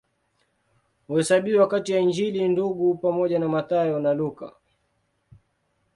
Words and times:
Huhesabiwa 1.07 1.67
kati 1.67 1.91
ya 1.91 1.99
Injili 1.99 2.49
Ndugu 2.49 2.95
pamoja 2.95 3.39
na 3.39 3.47
Mathayo 3.49 3.99
na 3.99 4.13
Luka. 4.13 4.51